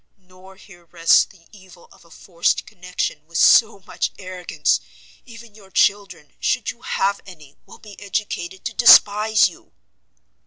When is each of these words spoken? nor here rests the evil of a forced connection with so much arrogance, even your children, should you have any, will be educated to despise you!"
nor 0.17 0.55
here 0.55 0.85
rests 0.85 1.25
the 1.25 1.45
evil 1.51 1.87
of 1.91 2.03
a 2.03 2.09
forced 2.09 2.65
connection 2.65 3.23
with 3.27 3.37
so 3.37 3.81
much 3.85 4.09
arrogance, 4.17 4.79
even 5.27 5.53
your 5.53 5.69
children, 5.69 6.33
should 6.39 6.71
you 6.71 6.81
have 6.81 7.21
any, 7.27 7.55
will 7.67 7.77
be 7.77 8.01
educated 8.01 8.65
to 8.65 8.73
despise 8.73 9.47
you!" 9.47 9.71